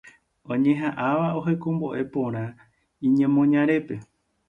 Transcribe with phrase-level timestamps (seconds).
[0.53, 2.43] oñeha'ãva ohekombo'e porã
[3.07, 3.95] iñemoñarépe.